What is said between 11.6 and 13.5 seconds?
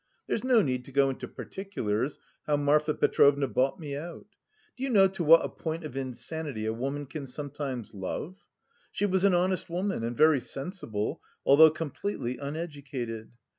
completely uneducated.